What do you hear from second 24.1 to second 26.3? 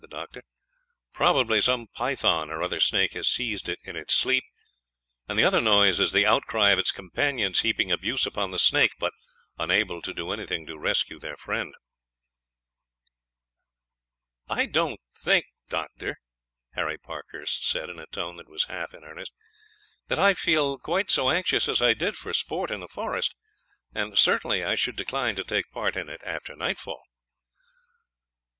certainly I should decline to take part in it